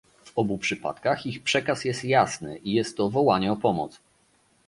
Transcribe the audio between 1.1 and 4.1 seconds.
ich przekaz jest jasny i jest to wołanie o pomoc